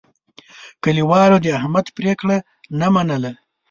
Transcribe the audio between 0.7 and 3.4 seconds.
کلیوالو د احمد پرېکړه نه منله.